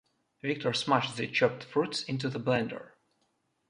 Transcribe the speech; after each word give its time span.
Victor 0.41 0.73
smashed 0.73 1.15
the 1.15 1.27
chopped 1.27 1.63
fruits 1.63 2.01
into 2.01 2.27
the 2.27 2.39
blender. 2.39 2.93